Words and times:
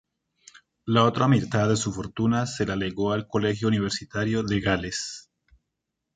La 0.85 1.03
otra 1.03 1.27
mitad 1.27 1.69
de 1.69 1.77
su 1.77 1.93
fortuna 1.93 2.47
se 2.47 2.65
la 2.65 2.75
legó 2.75 3.11
al 3.11 3.27
Colegio 3.27 3.67
Universitario 3.67 4.41
de 4.41 4.59
Gales. 4.59 5.29